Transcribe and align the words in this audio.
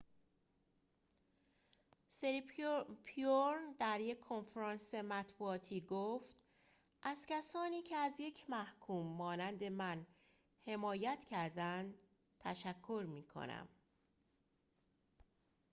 سیریپورن 2.07 3.73
در 3.79 3.99
یک 4.01 4.19
کنفرانس 4.19 4.93
مطبوعاتی 4.95 5.81
گفت 5.81 6.35
از 7.03 7.25
کسانی 7.29 7.81
که 7.81 7.95
از 7.95 8.13
یک 8.19 8.49
محکوم 8.49 9.07
مانند 9.15 9.63
من 9.63 10.05
حمایت 10.67 11.25
کردند 11.29 11.95
تشکر 12.39 13.05
می‌کنم 13.09 13.67